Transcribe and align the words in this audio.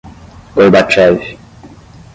Gorbachev 0.55 1.21